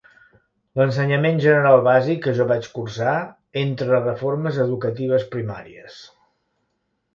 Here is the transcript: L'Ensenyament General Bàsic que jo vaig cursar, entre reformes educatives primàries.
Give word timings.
L'Ensenyament 0.79 1.41
General 1.43 1.77
Bàsic 1.87 2.21
que 2.23 2.33
jo 2.39 2.47
vaig 2.53 2.71
cursar, 2.79 3.13
entre 3.65 4.01
reformes 4.09 4.59
educatives 4.67 5.29
primàries. 5.37 6.03